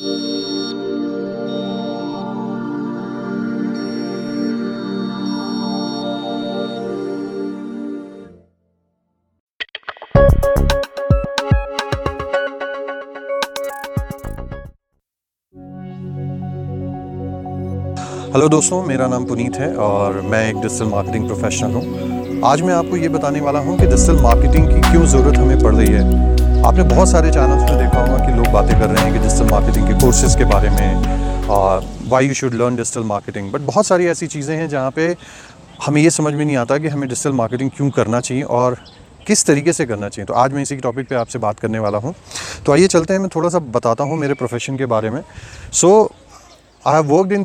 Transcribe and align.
Hello 0.00 0.12
दोस्तों, 18.48 18.82
मेरा 18.84 19.06
नाम 19.06 19.24
पुनीत 19.26 19.56
है 19.56 19.74
और 19.76 20.20
मैं 20.22 20.48
एक 20.48 20.56
डिजिटल 20.56 20.86
मार्केटिंग 20.86 21.26
प्रोफेशनल 21.26 21.72
हूँ। 21.72 22.42
आज 22.44 22.62
मैं 22.62 22.74
आपको 22.74 22.96
ये 22.96 23.08
बताने 23.08 23.40
वाला 23.40 23.58
हूँ 23.60 23.78
कि 23.78 23.86
डिजिटल 23.86 24.22
मार्केटिंग 24.22 24.68
की 24.68 24.80
क्यों 24.90 25.04
ज़रूरत 25.06 25.38
हमें 25.38 25.62
पड़ 25.62 25.74
रही 25.74 25.88
है। 25.88 26.48
आपने 26.66 26.82
बहुत 26.84 27.08
सारे 27.10 27.30
चैनल्स 27.32 27.70
में 27.70 27.78
देखा 27.78 28.00
होगा 28.00 28.24
कि 28.24 28.32
लोग 28.32 28.46
बातें 28.52 28.78
कर 28.78 28.88
रहे 28.88 29.04
हैं 29.04 29.12
कि 29.12 29.18
डिजिटल 29.18 29.50
मार्केटिंग 29.50 29.86
के 29.86 29.94
कोर्सेज़ 30.00 30.36
के 30.38 30.44
बारे 30.44 30.70
में 30.70 32.08
why 32.10 32.26
you 32.26 32.34
should 32.34 32.54
learn 32.54 32.76
digital 32.76 33.04
marketing 33.12 33.50
but 33.52 33.60
बहुत 33.70 33.86
सारी 33.86 34.06
ऐसी 34.06 34.26
चीज़ें 34.26 34.54
हैं 34.56 34.68
जहाँ 34.68 34.90
पे 34.96 35.06
हमें 35.84 36.00
ये 36.02 36.10
समझ 36.10 36.32
में 36.34 36.44
नहीं 36.44 36.56
आता 36.56 36.78
कि 36.78 36.88
हमें 36.88 37.08
डिजिटल 37.08 37.32
मार्केटिंग 37.36 37.70
क्यों 37.76 37.88
करना 37.98 38.20
चाहिए 38.20 38.42
और 38.58 38.76
किस 39.26 39.44
तरीके 39.46 39.72
से 39.72 39.86
करना 39.86 40.08
चाहिए 40.08 40.26
तो 40.26 40.34
आज 40.42 40.52
मैं 40.52 40.62
इसी 40.62 40.76
के 40.76 40.80
टॉपिक 40.82 41.08
पे 41.08 41.14
आपसे 41.14 41.38
बात 41.38 41.60
करने 41.60 41.78
वाला 41.78 41.98
हूँ 41.98 42.14
तो 42.66 42.72
आइए 42.72 42.86
चलते 42.96 43.14
हैं 43.14 43.20
मैं 43.20 43.30
थोड़ा 43.34 43.48
सा 43.48 43.58
बताता 43.78 44.04
हूँ 44.04 44.18
मेरे 44.18 44.34
प्रोफेशन 44.44 44.76
के 44.76 44.86
बारे 44.94 45.10
में 45.10 45.22
so 45.80 45.92
I 46.84 46.94
have 46.94 47.12
worked 47.14 47.32
in 47.32 47.44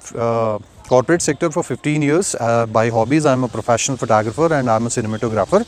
corporate 0.88 1.22
sector 1.22 1.48
for 1.50 1.64
15 1.64 2.04
years. 2.04 2.36
Uh, 2.36 2.66
by 2.68 2.90
hobbies, 2.90 3.26
I'm 3.26 3.44
a 3.44 3.48
professional 3.48 3.98
photographer 3.98 4.54
and 4.54 4.70
I'm 4.70 4.86
a 4.86 4.90
cinematographer. 4.90 5.62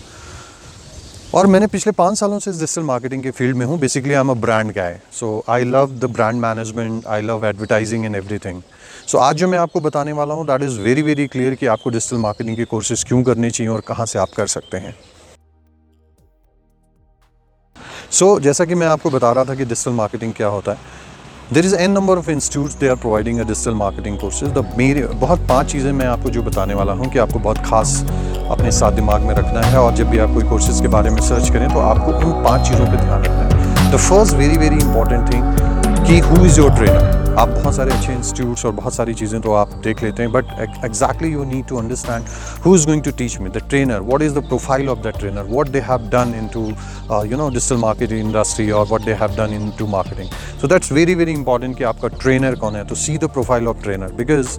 और 1.38 1.48
मैंने 1.48 1.68
पिछले 1.68 1.92
पाँच 1.94 2.18
सालों 2.18 2.38
से 2.40 2.52
डिजिटल 2.52 2.84
मार्केटिंग 2.84 3.24
के 3.24 3.32
फ़ील्ड 3.32 3.58
में 3.58 3.66
हूँ। 3.66 3.78
Basically 3.80 4.14
I 4.14 4.20
am 4.20 4.30
a 4.30 4.34
brand 4.36 4.72
guy 4.74 5.00
so 5.14 5.28
I 5.50 5.64
love 5.64 5.92
the 6.00 6.06
brand 6.12 6.40
management 6.42 7.06
I 7.08 7.22
love 7.22 7.46
advertising 7.46 8.06
and 8.06 8.16
everything 8.16 8.62
so 9.08 9.18
आज 9.18 9.36
जो 9.36 9.48
मैं 9.48 9.58
आपको 9.58 9.80
बताने 9.80 10.12
वाला 10.12 10.34
हूँ 10.34 10.46
that 10.48 10.64
is 10.64 10.80
very 10.82 11.02
very 11.02 11.28
clear 11.28 11.56
कि 11.56 11.66
आपको 11.66 11.90
डिजिटल 11.90 12.18
मार्केटिंग 12.18 12.58
के 12.58 12.66
कोर्सेज 12.66 13.04
क्यों 13.04 13.22
करने 13.24 13.52
चाहिए 13.52 13.72
और 13.74 13.82
कहाँ 13.88 14.06
से 14.06 14.20
आप 14.20 14.30
कर 14.38 14.48
सकते 14.48 14.78
हैं। 14.78 14.96
सो 18.12 18.36
so, 18.36 18.42
जैसा 18.42 18.66
कि 18.66 18.76
मैं 18.76 18.88
आपको 18.88 19.10
बता 19.10 19.32
रहा 19.32 19.46
था 19.46 19.56
कि 19.56 19.66
डिजिटल 19.66 19.92
मार्केटिंग 19.94 20.34
क्या 20.34 20.48
होता 20.48 20.72
है 20.72 20.96
there 21.54 21.66
is 21.66 21.76
an 21.76 21.92
number 21.92 22.18
of 22.18 22.30
institute 22.32 22.80
they 22.80 22.88
are 22.88 22.96
providing 22.98 23.40
digital 23.42 23.74
marketing 23.76 24.20
courses 24.20 24.50
the 24.50 24.66
मेरे 24.78 25.04
बहुत 25.22 25.48
पाँच 25.50 25.72
चीज़ें 25.72 25.92
मैं 25.92 26.08
आपको 26.08 26.30
जो 26.30 26.44
बताने 26.44 26.74
वाला 26.74 26.94
हूँ 26.94 27.12
कि 27.14 27.20
आपको 27.20 27.40
बहुत 27.40 27.58
खास 27.66 27.96
अपने 28.50 28.72
साथ 28.72 28.92
दिमाग 28.94 29.22
में 29.22 29.34
रखना 29.36 29.62
है 29.62 29.78
और 29.80 29.94
जब 29.96 30.10
भी 30.10 30.18
आप 30.20 30.34
कोई 30.34 30.44
कोर्सेज 30.50 30.82
के 30.82 30.88
बारे 30.88 31.10
में 31.10 31.22
सर्च 31.22 31.50
करें 31.50 31.68
तो 31.74 31.80
आपको 31.82 32.20
इन 32.22 32.44
पाँच 32.44 32.68
चीज़ों 32.70 32.86
पर 32.86 32.96
ध्यान 32.96 33.24
रखना 33.24 33.44
है। 33.44 33.92
The 33.92 33.98
first 34.00 34.36
very 34.36 34.58
very 34.58 34.76
important 34.78 35.34
thing 35.34 36.06
कि 36.08 36.20
हु 36.28 36.46
इज़ 36.46 36.60
योर 36.60 36.72
ट्रेनर 36.76 37.16
आप 37.40 37.50
बहुत 37.50 37.76
सारे 37.76 37.92
अच्छे 37.92 38.14
इंस्टीट्यूट्स 38.14 38.66
और 38.66 38.72
बहुत 38.74 38.94
सारी 38.94 39.14
चीज़ें 39.14 39.40
तो 39.42 39.54
आप 39.54 39.74
देख 39.84 40.04
लेते 40.04 40.24
हैं 40.24 40.32
but 40.32 40.46
exactly 40.86 41.30
you 41.30 41.44
need 41.46 41.66
to 41.68 41.78
understand 41.78 42.26
who 42.66 42.76
is 42.76 42.86
going 42.88 43.04
to 43.04 43.12
teach 43.18 43.38
me 43.40 43.50
the 43.50 43.62
trainer 43.70 44.00
what 44.02 44.22
is 44.22 44.34
the 44.34 44.44
profile 44.48 44.90
of 44.90 45.00
the 45.00 45.14
trainer 45.20 45.44
what 45.50 45.68
they 45.68 45.80
have 45.90 46.08
done 46.16 46.34
into 46.54 46.64
you 47.32 47.38
know 47.38 47.50
digital 47.50 47.78
marketing 47.82 48.20
industry 48.20 48.70
और 48.72 48.86
what 48.88 49.06
they 49.06 49.14
have 49.22 49.36
done 49.38 49.54
into 49.80 49.88
marketing 49.88 50.30
so 50.62 50.68
that's 50.68 50.92
very 50.92 51.16
very 51.16 51.32
important 51.34 51.78
कि 51.78 51.84
आपका 51.84 52.08
trainer 52.18 52.56
कौन 52.56 52.76
है? 52.76 52.84
तो 52.88 52.96
see 52.96 53.18
the 53.18 53.30
profile 53.30 53.68
of 53.68 53.84
trainer 53.84 54.14
because 54.18 54.58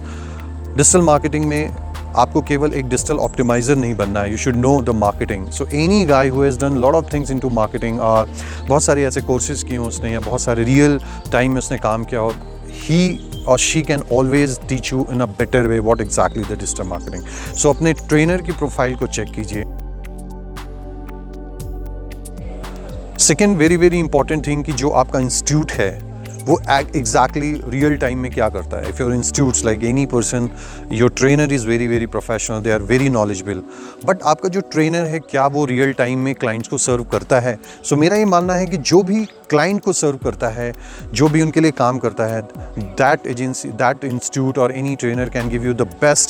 digital 0.77 1.01
marketing 1.03 1.45
में 1.45 1.88
आपको 2.17 2.41
केवल 2.41 2.73
एक 2.73 2.89
डिजिटल 2.89 3.17
ऑप्टिमाइजर 3.17 3.75
नहीं 3.75 3.95
बनना 3.95 4.21
है। 4.21 4.31
You 4.31 4.37
should 4.37 4.55
know 4.55 4.81
the 4.81 4.89
marketing 4.89 5.47
so 5.47 5.65
any 5.65 6.05
guy 6.05 6.29
who 6.29 6.43
has 6.43 6.59
done 6.59 6.77
lot 6.77 6.95
of 6.95 7.13
things 7.13 7.31
into 7.31 7.49
marketing 7.49 7.99
और 7.99 8.29
बहुत 8.67 8.83
सारे 8.83 9.03
ऐसे 9.03 9.21
कोर्सेज 9.21 9.63
किए 9.63 9.77
उसने 9.77 10.11
या 10.11 10.19
बहुत 10.19 10.41
सारे 10.41 10.63
रियल 10.63 10.99
टाइम 11.31 11.51
में 11.51 11.57
उसने 11.57 11.77
काम 11.77 12.03
किया 12.03 12.21
और 12.21 12.35
ही 12.69 13.29
और 13.47 13.59
she 13.59 13.81
can 13.81 14.03
always 14.13 14.59
teach 14.69 14.93
you 14.93 15.07
in 15.11 15.21
a 15.21 15.25
better 15.25 15.67
way 15.67 15.79
what 15.79 16.01
exactly 16.01 16.43
the 16.43 16.55
digital 16.55 16.87
marketing. 16.91 17.23
So 17.57 17.75
अपने 17.75 17.93
ट्रेनर 17.93 18.41
की 18.41 18.51
प्रोफ़ाइल 18.51 18.95
को 18.95 19.07
चेक 19.07 19.31
कीजिए। 19.31 19.63
Second 23.17 23.57
very 23.57 23.77
very 23.77 23.99
important 23.99 24.47
thing 24.47 24.63
कि 24.63 24.71
जो 24.71 24.89
आपका 24.89 25.19
इंस्टीट्यूट 25.19 25.71
है 25.71 26.08
वो 26.45 26.59
एग्जैक्टली 26.69 27.51
रियल 27.67 27.95
टाइम 27.97 28.19
में 28.19 28.31
क्या 28.31 28.49
करता 28.49 28.77
है? 28.77 28.89
If 28.89 29.01
your 29.01 29.13
institutes 29.13 29.63
like 29.65 29.83
any 29.83 30.05
person 30.05 30.49
your 30.91 31.09
trainer 31.09 31.53
is 31.53 31.67
very 31.67 31.87
very 31.87 32.05
professional 32.05 32.59
they 32.59 32.71
are 32.71 32.81
very 32.81 33.09
knowledgeable 33.09 33.61
but 34.05 34.23
आपका 34.23 34.49
जो 34.49 34.61
ट्रेनर 34.71 35.05
है 35.05 35.19
क्या 35.19 35.47
वो 35.47 35.65
रियल 35.65 35.93
टाइम 35.93 36.19
में 36.19 36.33
क्लाइंट्स 36.35 36.67
को 36.67 36.77
सर्व 36.77 37.03
करता 37.03 37.39
है? 37.39 37.57
सो 37.83 37.95
so, 37.95 38.01
मेरा 38.01 38.17
ये 38.17 38.25
मानना 38.25 38.53
है 38.53 38.65
कि 38.65 38.77
जो 38.77 39.03
भी 39.03 39.25
क्लाइंट 39.49 39.81
को 39.81 39.93
सर्व 39.93 40.17
करता 40.23 40.47
है, 40.49 40.71
जो 41.13 41.27
भी 41.29 41.41
उनके 41.41 41.61
लिए 41.61 41.71
काम 41.73 41.97
करता 41.99 42.25
है 42.25 42.41
दैट 42.79 43.27
एजेंसी 43.27 43.69
दैट 43.81 44.03
इंस्टीट्यूट 44.05 44.57
और 44.57 44.71
any 44.71 44.95
trainer 44.95 45.29
can 45.29 45.49
give 45.49 45.65
you 45.65 45.73
the 45.73 45.87
best 46.01 46.29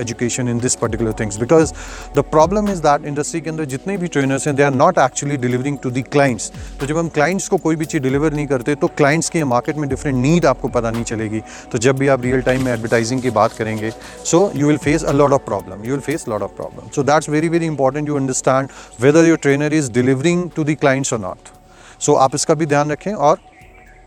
education 0.00 0.48
in 0.48 0.58
this 0.58 0.74
particular 0.76 1.12
things 1.20 1.36
because 1.38 1.72
the 2.16 2.24
problem 2.30 2.68
is 2.70 2.80
that 2.82 3.06
industry 3.06 3.40
के 3.40 3.50
अंदर 3.50 3.64
जितने 3.74 3.96
भी 3.98 4.08
ट्रेनर्स 4.08 4.46
हैं 4.46 4.56
they 4.56 4.62
are 4.62 4.74
not 4.74 4.98
actually 4.98 5.36
delivering 5.38 5.78
to 5.82 5.90
the 5.90 6.02
clients 6.12 6.50
तो 6.80 6.86
जब 6.86 6.98
हम 6.98 7.08
clients 7.14 7.48
को 7.48 7.56
कोई 7.58 7.76
भी 7.76 7.84
चीज़ 7.84 8.02
डिलीवर 8.02 8.32
नहीं 8.34 8.46
करते 8.46 8.74
तो 8.74 8.86
क्लाइंट्स 8.96 9.30
की 9.30 9.44
मार्केट 9.52 9.76
में 9.76 9.88
डिफरेंट 9.88 10.16
नीड 10.16 10.46
आपको 10.46 10.68
पता 10.68 10.90
नहीं 10.90 11.04
चलेगी। 11.04 11.40
तो 11.72 11.78
जब 11.78 11.98
भी 11.98 12.08
आप 12.08 12.22
रियल 12.22 12.42
टाइम 12.42 12.64
में 12.64 12.72
एडवर्टाइजिंग 12.72 13.22
की 13.22 13.30
बात 13.30 13.52
करेंगे 13.52 13.90
so 14.30 14.50
you 14.56 14.66
will 14.66 14.78
face 14.84 15.04
a 15.04 15.12
lot 15.12 15.32
of 15.32 15.42
problem 15.46 15.84
you 15.84 15.90
will 15.90 16.00
face 16.00 16.24
lot 16.28 16.42
of 16.42 16.56
problem 16.56 16.90
so 16.94 17.02
that's 17.02 17.28
very 17.28 17.48
very 17.48 17.66
important 17.66 18.08
you 18.08 18.16
understand 18.16 18.68
whether 19.00 19.28
your 19.28 19.38
trainer 19.38 19.74
is 19.74 19.90
delivering 19.92 20.48
to 20.56 20.64
the 20.64 20.74
clients 20.74 21.12
और 21.12 21.20
not 21.20 21.61
so 22.02 22.14
आप 22.16 22.34
इसका 22.34 22.54
भी 22.54 22.66
ध्यान 22.66 22.90
रखें 22.90 23.12
और 23.12 23.38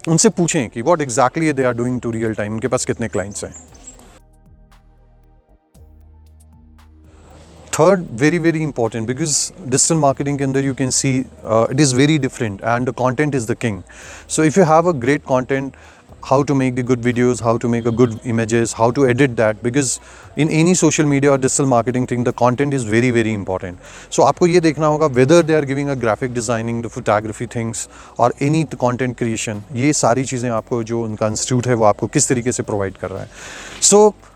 उनसे 0.07 0.29
पूछें 0.29 0.69
कि 0.69 0.81
what 0.81 1.01
exactly 1.01 1.53
they 1.53 1.63
are 1.63 1.73
doing 1.73 1.99
to 2.01 2.11
real 2.11 2.33
time 2.33 2.53
उनके 2.53 2.67
पास 2.67 2.85
कितने 2.85 3.07
क्लाइंट्स 3.07 3.43
हैं? 3.43 3.53
Third 7.73 8.05
very 8.19 8.37
very 8.39 8.59
important 8.63 9.07
because 9.07 9.37
digital 9.61 9.95
marketing 9.95 10.37
के 10.37 10.43
अंदर 10.43 10.65
you 10.65 10.73
can 10.73 10.89
see 10.89 11.17
it 11.17 11.79
is 11.79 11.95
very 11.95 12.17
different 12.19 12.61
and 12.63 12.89
the 12.89 12.93
content 12.97 13.35
is 13.35 13.51
the 13.51 13.55
king 13.61 13.81
so 14.29 14.43
if 14.43 14.59
you 14.59 14.65
have 14.65 14.89
a 14.89 14.93
great 14.99 15.23
content 15.23 15.73
how 16.24 16.42
to 16.42 16.54
make 16.54 16.76
the 16.76 16.82
good 16.82 17.00
videos, 17.00 17.40
how 17.40 17.56
to 17.58 17.68
make 17.68 17.86
a 17.86 17.90
good 17.90 18.18
images, 18.24 18.72
how 18.72 18.90
to 18.90 19.06
edit 19.08 19.36
that 19.36 19.62
because 19.62 20.00
in 20.36 20.50
any 20.50 20.74
social 20.74 21.06
media 21.06 21.30
or 21.30 21.38
digital 21.38 21.66
marketing 21.66 22.06
thing, 22.06 22.24
the 22.24 22.32
content 22.32 22.74
is 22.74 22.84
very, 22.84 23.10
very 23.10 23.32
important. 23.32 23.78
So 24.10 24.24
आपको 24.24 24.46
ये 24.46 24.60
देखना 24.60 24.86
होगा 24.86 25.06
whether 25.14 25.42
they 25.42 25.54
are 25.54 25.64
giving 25.64 25.90
a 25.90 25.96
graphic 25.96 26.34
designing, 26.34 26.82
the 26.82 26.90
photography 26.90 27.46
things 27.46 27.88
or 28.18 28.32
any 28.40 28.64
content 28.64 29.16
creation, 29.16 29.62
ये 29.74 29.92
सारी 29.92 30.24
चीज़ें 30.24 30.50
आपको 30.50 30.82
जो 30.84 31.02
उनका 31.04 31.26
इंस्टीट्यूट 31.26 31.66
है 31.66 31.74
वो 31.74 31.84
आपको 31.84 32.06
किस 32.16 32.28
तरीके 32.28 32.52
से 32.52 32.62
प्रोवाइड 32.62 32.96
कर 32.96 33.10
रहा 33.10 33.22
है 33.22 33.28
सो 33.82 34.06
so, 34.08 34.30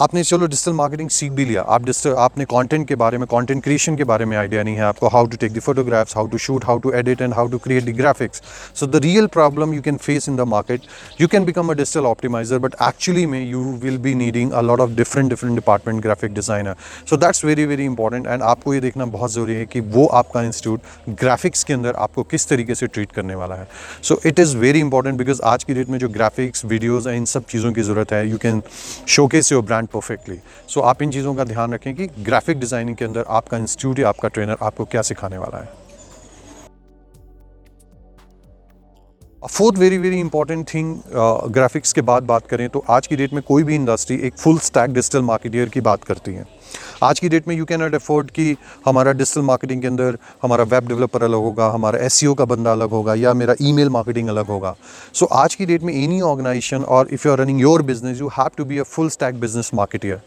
आपने 0.00 0.22
चलो 0.24 0.46
डिजिटल 0.46 0.72
मार्केटिंग 0.72 1.08
सीख 1.10 1.32
भी 1.32 1.44
लिया। 1.44 1.62
आप 1.62 1.84
डिजिटल 1.84 2.14
आपने 2.18 2.44
कंटेंट 2.44 2.86
के 2.88 2.94
बारे 2.94 3.18
में 3.18 3.26
कंटेंट 3.30 3.62
क्रिएशन 3.64 3.96
के 3.96 4.04
बारे 4.04 4.24
में 4.24 4.36
आइडिया 4.36 4.62
नहीं 4.62 4.74
है 4.76 4.82
आपको। 4.82 5.08
How 5.08 5.26
to 5.26 5.36
take 5.40 5.52
the 5.52 5.58
photographs 5.60 6.16
how 6.16 6.26
to 6.28 6.38
shoot 6.38 6.64
how 6.64 6.78
to 6.78 6.92
edit 6.92 7.20
and 7.22 7.34
how 7.34 7.48
to 7.48 7.58
create 7.58 7.84
the 7.84 7.94
graphics 7.96 8.42
so 8.74 8.86
the 8.86 9.00
real 9.02 9.26
problem 9.34 9.74
you 9.74 9.82
can 9.82 9.96
face 9.96 10.28
in 10.28 10.36
the 10.36 10.46
market 10.48 10.86
you 11.20 11.28
can 11.28 11.44
become 11.44 11.68
a 11.68 11.74
digital 11.74 12.06
optimizer 12.06 12.58
but 12.58 12.74
actually 12.88 13.26
में 13.26 13.40
you 13.42 13.62
will 13.82 13.98
be 13.98 14.14
needing 14.14 14.52
a 14.52 14.60
lot 14.60 14.80
of 14.80 14.90
different 14.92 15.28
different 15.30 15.54
department 15.54 16.02
graphic 16.02 16.34
designer 16.34 16.74
so 17.10 17.16
that's 17.16 17.44
very 17.44 17.66
very 17.66 17.84
important 17.84 18.26
and 18.26 18.42
आपको 18.44 18.74
ये 18.74 18.80
देखना 18.80 19.04
बहुत 19.14 19.32
ज़रूरी 19.32 19.54
है 19.54 19.66
कि 19.66 19.80
वो 19.94 20.06
आपका 20.22 20.42
इंस्टीट्यूट 20.42 21.16
ग्राफिक्स 21.20 21.64
के 21.64 21.74
अंदर 21.74 21.94
आपको 21.98 22.22
किस 22.24 22.48
तरीके 22.48 22.74
से 22.74 22.86
ट्रीट 22.88 23.12
करने 23.12 23.34
वाला 23.34 23.54
है। 23.54 23.68
So 24.02 24.20
it 24.26 24.38
is 24.38 24.56
very 24.56 24.80
important 24.80 25.18
because 25.18 25.42
आज 25.44 25.64
की 25.64 25.74
डेट 25.74 25.88
में 25.88 25.98
जो 25.98 26.08
ग्राफिक्स 26.18 26.64
वीडियोज़ 26.64 27.08
इन 27.08 27.24
सब 27.26 27.44
चीज़ों 27.46 27.72
की 27.72 27.82
ज़रूरत 27.82 28.12
है 28.12 28.28
you 28.30 28.38
can 28.38 28.62
showcase 29.08 29.52
your 29.52 29.62
brand 29.64 29.82
perfectly 29.86 30.38
so 30.68 30.80
आप 30.82 31.02
इन 31.02 31.10
चीज़ों 31.10 31.34
का 31.34 31.44
ध्यान 31.44 31.74
रखें 31.74 31.94
कि 31.94 32.06
ग्राफिक 32.20 32.60
डिज़ाइनिंग 32.60 32.96
के 32.96 33.04
अंदर 33.04 33.24
आपका 33.30 33.58
इंस्टीट्यूट 33.58 33.98
या 33.98 34.08
आपका 34.08 34.28
ट्रेनर 34.28 34.56
आपको 34.62 34.84
क्या 34.84 35.02
सिखाने 35.02 35.38
वाला 35.38 35.58
है। 35.58 35.82
Fourth 39.42 39.78
very 39.78 39.98
very 39.98 40.18
important 40.20 40.66
thing 40.68 40.94
graphics 41.52 41.92
के 41.92 42.00
बाद 42.02 42.22
बात 42.24 42.46
करें 42.48 42.68
तो 42.68 42.84
आज 42.90 43.06
की 43.06 43.16
डेट 43.16 43.32
में 43.32 43.42
कोई 43.42 43.62
भी 43.62 43.74
इंडस्ट्री 43.74 44.16
एक 44.26 44.34
फुल 44.34 44.58
स्टैक 44.60 44.90
डिजिटल 44.90 45.22
मार्केटियर 45.22 45.68
की 45.68 45.80
बात 45.82 46.04
करती 46.04 46.34
है। 46.34 46.46
आज 47.02 47.18
की 47.20 47.28
डेट 47.28 47.48
में 47.48 47.54
यू 47.56 47.64
कैन 47.64 47.80
नॉट 47.80 47.94
अफोर्ड 47.94 48.30
कि 48.30 48.56
हमारा 48.86 49.12
डिजिटल 49.12 49.42
मार्केटिंग 49.42 49.80
के 49.82 49.86
अंदर 49.86 50.18
हमारा 50.42 50.64
वेब 50.64 50.88
डेवलपर 50.88 51.22
अलग 51.22 51.38
होगा 51.38 51.68
हमारा 51.68 51.98
एस 51.98 52.20
e 52.24 52.34
का 52.38 52.44
बंदा 52.44 52.72
अलग 52.72 52.90
होगा 52.90 53.14
या 53.14 53.32
मेरा 53.34 53.54
ई 53.62 53.88
मार्केटिंग 53.88 54.28
अलग 54.28 54.46
होगा। 54.46 54.74
सो 55.14 55.24
so, 55.24 55.32
आज 55.32 55.54
की 55.54 55.66
डेट 55.66 55.82
में 55.82 55.92
एनी 55.94 56.20
ऑर्गेनाइजेशन 56.20 56.82
और 56.88 57.08
if 57.12 57.26
you 57.28 57.32
are 57.32 57.40
running 57.40 57.60
your 57.60 57.82
business 57.82 58.20
you 58.20 58.28
have 58.38 58.50
to 58.56 58.64
be 58.64 58.78
a 58.78 58.82
full 58.84 59.08
stack 59.08 59.40
business 59.40 59.70
marketer 59.74 60.20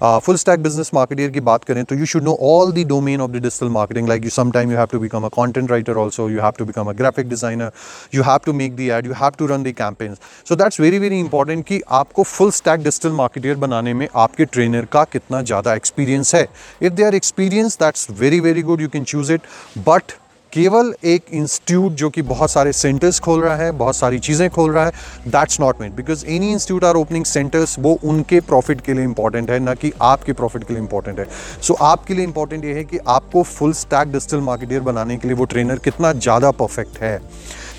full 0.00 0.36
stack 0.36 0.62
business 0.62 0.90
marketer 0.94 1.30
की 1.30 1.40
बात 1.40 1.64
करें 1.64 1.84
तो 1.84 1.94
you 1.94 2.06
should 2.06 2.22
know 2.22 2.36
all 2.42 2.72
the 2.72 2.86
domain 2.88 3.20
of 3.20 3.30
the 3.30 3.36
digital 3.36 3.68
marketing 3.68 4.08
like 4.08 4.24
you 4.24 4.30
some 4.30 4.50
time 4.50 4.70
you 4.72 4.76
have 4.78 4.86
to 4.92 4.98
become 5.00 5.24
a 5.24 5.28
content 5.28 5.70
writer 5.70 5.96
also 5.96 6.28
you 6.30 6.40
have 6.40 6.52
to 6.58 6.64
become 6.64 6.88
a 6.88 6.92
graphic 6.92 7.28
designer 7.28 7.72
you 8.14 8.22
have 8.22 8.38
to 8.44 8.52
make 8.52 8.76
the 8.76 8.88
ad 8.90 9.06
you 9.06 9.12
have 9.12 9.32
to 9.38 9.46
run 9.46 9.62
the 9.62 9.72
campaigns 9.78 10.18
so 10.48 10.56
that's 10.56 10.80
very 10.80 10.98
very 10.98 11.18
important 11.20 11.64
कि 11.66 11.80
आपको 11.92 12.22
full 12.24 12.50
stack 12.50 12.82
digital 12.82 13.12
marketeer 13.14 13.56
बनाने 13.56 13.94
में 13.94 14.06
आपके 14.16 14.44
trainer 14.46 14.84
का 14.92 15.04
कितना 15.12 15.42
ज़्यादा 15.42 15.74
experience 15.74 16.34
है। 16.34 16.46
If 16.82 16.92
they 16.92 17.04
are 17.04 17.14
experience 17.14 17.78
that's 17.80 18.06
very 18.20 18.40
very 18.40 18.62
good 18.62 18.80
you 18.80 18.88
can 18.88 19.04
choose 19.04 19.32
it 19.32 19.40
but 19.88 20.12
केवल 20.52 20.92
एक 21.04 21.24
इंस्टीट्यूट 21.32 21.92
जो 21.92 22.08
कि 22.10 22.22
बहुत 22.24 22.50
सारे 22.50 22.72
सेंटर्स 22.72 23.18
खोल 23.20 23.40
रहा 23.40 23.56
है 23.56 23.70
बहुत 23.74 23.96
सारी 23.96 24.18
चीज़ें 24.18 24.48
खोल 24.50 24.72
रहा 24.72 24.84
है 24.84 24.92
that's 25.28 25.60
not 25.60 25.80
meet 25.80 25.92
because 25.92 26.24
any 26.26 26.50
institute 26.52 26.84
are 26.84 26.96
opening 26.96 27.24
centres 27.24 27.78
वो 27.78 27.98
उनके 28.04 28.40
प्रॉफिट 28.42 28.80
के 28.80 28.94
लिए 28.94 29.04
इंपॉर्टेंट 29.04 29.50
है 29.50 29.58
ना 29.58 29.74
कि 29.74 29.92
आपके 30.02 30.32
प्रॉफिट 30.32 30.64
के 30.64 30.74
लिए 30.74 30.82
इंपॉर्टेंट 30.82 31.18
है। 31.18 31.26
सो 31.26 31.74
so, 31.74 31.80
आपके 31.82 32.14
लिए 32.14 32.24
इंपॉर्टेंट 32.24 32.64
ये 32.64 32.74
है 32.74 32.84
कि 32.84 32.98
आपको 33.08 33.42
फुल 33.44 33.72
स्टैक 33.74 34.12
डिजिटल 34.12 34.40
मार्केटियर 34.40 34.80
बनाने 34.82 35.16
के 35.16 35.28
लिए 35.28 35.36
वो 35.36 35.44
ट्रेनर 35.46 35.78
कितना 35.80 36.12
ज़्यादा 36.14 36.50
परफेक्ट 36.52 36.98
है। 37.02 37.18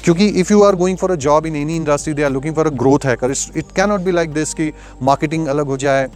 क्योंकि 0.04 0.27
if 0.39 0.51
you 0.54 0.62
are 0.63 0.75
going 0.75 0.98
for 0.98 1.12
a 1.12 1.16
job 1.18 1.45
in 1.45 1.56
any 1.56 1.75
industry 1.75 2.13
they 2.13 2.24
are 2.24 2.31
looking 2.31 2.56
for 2.56 2.68
a 2.68 2.75
growth 2.77 3.06
hacker 3.06 3.31
it 3.31 3.71
can 3.75 3.89
not 3.89 4.01
be 4.01 4.12
like 4.12 4.33
this 4.33 4.54
कि 4.54 4.71
मार्केटिंग 5.04 5.48
अलग 5.48 5.68
हो 5.68 5.77
जाए 5.77 6.07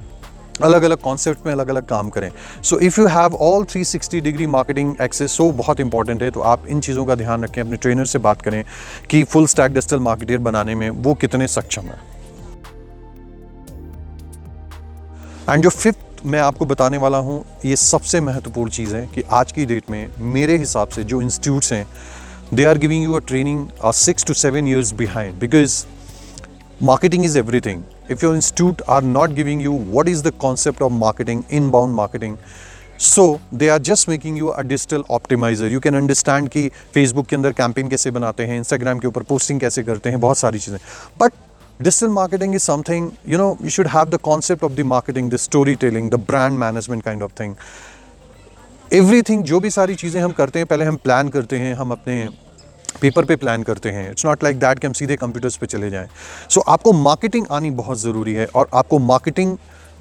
अलग 0.61 0.83
अलग 0.83 1.01
कॉन्सेप्ट 1.01 1.45
में 1.45 1.51
अलग 1.53 1.69
अलग 1.69 1.85
काम 1.87 2.09
करें। 2.09 2.29
So 2.63 2.79
if 2.79 2.99
you 3.01 3.07
have 3.07 3.35
all 3.41 3.63
360 3.65 4.21
degree 4.21 4.47
marketing 4.47 4.95
access 5.01 5.31
so 5.31 5.51
बहुत 5.53 5.79
इंपॉर्टेंट 5.79 6.23
है 6.23 6.29
तो 6.31 6.41
आप 6.41 6.67
इन 6.67 6.79
चीज़ों 6.79 7.05
का 7.05 7.15
ध्यान 7.15 7.43
रखें, 7.43 7.61
अपने 7.61 7.77
ट्रेनर 7.77 8.05
से 8.05 8.19
बात 8.19 8.41
करें 8.41 8.63
कि 9.09 9.23
फुल 9.23 9.47
स्टैक 9.47 9.73
डिजिटल 9.73 9.99
मार्केटियर 9.99 10.39
बनाने 10.39 10.75
में 10.75 10.89
वो 10.89 11.13
कितने 11.13 11.47
सक्षम 11.47 11.81
है। 11.81 11.99
एंड 15.49 15.63
जो 15.63 15.69
फिफ्थ 15.69 16.25
मैं 16.25 16.39
आपको 16.39 16.65
बताने 16.65 16.97
वाला 16.97 17.17
हूँ, 17.17 17.43
ये 17.65 17.75
सबसे 17.75 18.19
महत्वपूर्ण 18.21 18.71
चीज़ 18.71 18.95
है 18.95 19.05
कि 19.15 19.23
आज 19.31 19.51
की 19.51 19.65
डेट 19.65 19.89
में 19.89 20.07
मेरे 20.33 20.57
हिसाब 20.57 20.87
से 20.87 21.03
जो 21.03 21.21
इंस्टीट्यूट्स 21.21 21.73
हैं 21.73 21.85
they 22.53 22.65
are 22.65 22.77
giving 22.77 23.03
you 23.03 23.19
a 23.19 23.25
training 23.27 23.67
six 23.95 24.25
to 24.25 24.33
seven 24.33 24.67
years 24.67 24.93
behind 24.93 25.39
because 25.39 25.83
marketing 26.83 27.25
is 27.25 27.39
everything 27.39 27.81
if 28.09 28.21
your 28.21 28.35
institute 28.35 28.81
are 28.87 29.01
not 29.01 29.35
giving 29.35 29.59
you 29.59 29.71
what 29.71 30.07
is 30.07 30.21
the 30.23 30.31
concept 30.31 30.81
of 30.81 30.91
marketing 30.91 31.45
inbound 31.49 31.93
marketing 31.95 32.37
so 32.97 33.39
they 33.51 33.69
are 33.69 33.79
just 33.79 34.07
making 34.07 34.35
you 34.35 34.51
a 34.53 34.63
digital 34.63 35.03
optimizer 35.05 35.69
you 35.69 35.79
can 35.79 35.95
understand 35.95 36.49
कि 36.49 36.69
facebook 36.93 37.27
के 37.27 37.35
अंदर 37.35 37.53
campaign 37.53 37.89
कैसे 37.89 38.11
बनाते 38.11 38.45
हैं 38.45 38.61
instagram 38.61 39.01
के 39.01 39.07
ऊपर 39.07 39.23
posting 39.31 39.59
कैसे 39.59 39.83
करते 39.83 40.09
हैं 40.09 40.19
बहुत 40.19 40.37
सारी 40.37 40.59
चीज़ें 40.59 40.77
but 41.23 41.33
digital 41.79 42.13
marketing 42.19 42.53
is 42.53 42.63
something 42.63 43.09
you 43.25 43.37
know 43.37 43.57
you 43.61 43.69
should 43.69 43.87
have 43.87 44.11
the 44.11 44.19
concept 44.29 44.63
of 44.63 44.75
the 44.75 44.83
marketing 44.83 45.29
the 45.29 45.41
storytelling 45.47 46.09
the 46.09 46.21
brand 46.31 46.59
management 46.59 47.05
kind 47.09 47.27
of 47.29 47.33
thing 47.41 47.55
everything 48.93 49.43
जो 49.43 49.59
भी 49.59 49.69
सारी 49.71 49.95
चीज़ें 49.95 50.21
हम 50.21 50.31
करते 50.37 50.59
हैं 50.59 50.65
पहले 50.67 50.85
हम 50.85 50.95
प्लान 51.03 51.29
करते 51.29 51.57
हैं 51.59 51.73
हम 51.75 51.91
अपने 51.91 52.17
पेपर 53.01 53.25
पे 53.25 53.35
प्लान 53.35 53.63
करते 53.63 53.89
हैं. 53.89 54.09
इट्स 54.11 54.25
नॉट 54.25 54.43
लाइक 54.43 54.59
दैट 54.59 54.79
कि 54.79 54.87
हम 54.87 54.93
सीधे 54.93 55.15
कंप्यूटर्स 55.15 55.55
पे 55.57 55.65
चले 55.67 55.89
जाएँ. 55.89 56.07
सो 56.49 56.59
so, 56.59 56.67
आपको 56.67 56.93
मार्केटिंग 56.93 57.45
आनी 57.51 57.71
बहुत 57.73 57.99
ज़रूरी 57.99 58.33
है 58.33 58.47
और 58.55 58.69
आपको 58.73 58.99
मार्केटिंग 59.01 59.57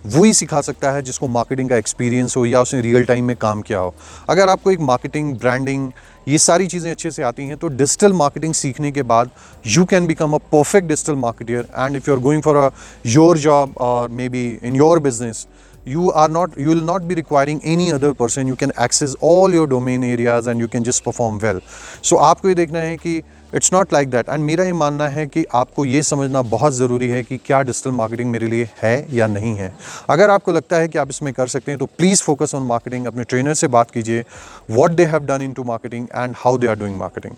वही 0.06 0.32
सिखा 0.34 0.60
सकता 0.60 0.90
है 0.92 1.02
जिसको 1.02 1.26
मार्केटिंग 1.28 1.68
का 1.70 1.76
एक्सपीरियंस 1.76 2.36
हो 2.36 2.44
या 2.46 2.60
उसने 2.62 2.80
रियल 2.80 3.04
टाइम 3.04 3.24
में 3.24 3.34
काम 3.36 3.60
किया 3.62 3.78
हो. 3.78 3.94
अगर 4.30 4.48
आपको 4.48 4.70
एक 4.70 4.80
मार्केटिंग 4.80 5.34
ब्रांडिंग 5.38 5.90
ये 6.28 6.38
सारी 6.38 6.66
चीज़ें 6.66 6.90
अच्छे 6.90 7.10
से 7.10 7.22
आती 7.22 7.46
हैं 7.46 7.56
तो 7.56 7.68
डिजिटल 7.68 8.12
मार्केटिंग 8.12 8.54
सीखने 8.54 8.90
के 8.92 9.02
बाद 9.02 9.30
you 9.66 9.84
can 9.84 10.06
become 10.06 10.32
a 10.32 10.38
perfect 10.52 10.88
digital 10.88 11.14
marketer 11.16 11.68
and 11.78 11.96
if 11.96 12.10
you 12.10 12.16
are 12.16 12.22
going 12.22 12.42
for 12.42 12.56
a 12.56 12.68
your 13.06 13.38
job 13.38 13.76
और 13.80 14.08
may 14.10 14.28
be 14.28 14.46
in 14.62 14.76
your 14.76 14.98
business 15.00 15.46
you 15.84 16.12
are 16.12 16.28
not, 16.28 16.56
you 16.56 16.68
will 16.68 16.84
not 16.84 17.06
be 17.08 17.14
requiring 17.14 17.60
any 17.64 17.92
other 17.92 18.14
person. 18.14 18.46
You 18.46 18.56
can 18.56 18.72
access 18.76 19.14
all 19.16 19.52
your 19.52 19.66
domain 19.66 20.04
areas 20.04 20.46
and 20.46 20.60
you 20.60 20.68
can 20.68 20.84
just 20.84 21.04
perform 21.04 21.38
well. 21.38 21.60
So 22.02 22.18
आपको 22.18 22.48
ये 22.48 22.54
देखना 22.54 22.78
है 22.78 22.96
कि 22.96 23.22
it's 23.54 23.72
not 23.72 23.92
like 23.92 24.10
that 24.10 24.28
and 24.28 24.44
मेरा 24.44 24.64
ये 24.64 24.72
मानना 24.72 25.08
है 25.08 25.26
कि 25.26 25.44
आपको 25.54 25.84
ये 25.84 26.02
समझना 26.02 26.42
बहुत 26.42 26.72
ज़रूरी 26.72 27.08
है 27.08 27.22
कि 27.22 27.36
क्या 27.46 27.60
डिजिटल 27.62 27.90
मार्केटिंग 27.90 28.30
मेरे 28.30 28.46
लिए 28.48 28.68
है 28.82 29.06
या 29.16 29.26
नहीं 29.26 29.54
है। 29.56 29.72
अगर 30.10 30.30
आपको 30.30 30.52
लगता 30.52 30.76
है 30.76 30.88
कि 30.88 30.98
आप 30.98 31.10
इसमें 31.10 31.32
कर 31.34 31.46
सकते 31.46 31.72
हैं 31.72 31.78
तो 31.78 31.86
प्लीज़ 31.98 32.22
फोकस 32.22 32.54
ऑन 32.54 32.62
मार्केटिंग 32.66 33.06
अपने 33.06 33.24
ट्रेनर 33.24 33.54
से 33.54 33.68
बात 33.68 33.90
कीजिए 33.90 34.24
what 34.70 34.90
they 34.90 35.04
have 35.04 35.26
done 35.26 35.42
into 35.52 35.64
marketing 35.64 36.06
and 36.14 36.34
how 36.38 36.58
they 36.58 36.66
are 36.66 36.78
doing 36.78 36.96
marketing 36.98 37.34